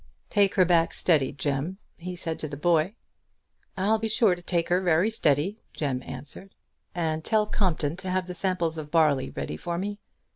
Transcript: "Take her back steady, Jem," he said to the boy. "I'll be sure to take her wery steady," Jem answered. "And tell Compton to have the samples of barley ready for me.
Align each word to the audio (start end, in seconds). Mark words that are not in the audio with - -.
"Take 0.31 0.55
her 0.55 0.65
back 0.65 0.95
steady, 0.95 1.31
Jem," 1.31 1.77
he 1.95 2.15
said 2.15 2.39
to 2.39 2.47
the 2.47 2.57
boy. 2.57 2.95
"I'll 3.77 3.99
be 3.99 4.07
sure 4.07 4.33
to 4.33 4.41
take 4.41 4.69
her 4.69 4.81
wery 4.81 5.11
steady," 5.11 5.61
Jem 5.73 6.01
answered. 6.01 6.55
"And 6.95 7.23
tell 7.23 7.45
Compton 7.45 7.97
to 7.97 8.09
have 8.09 8.25
the 8.25 8.33
samples 8.33 8.79
of 8.79 8.89
barley 8.89 9.29
ready 9.29 9.57
for 9.57 9.77
me. 9.77 9.99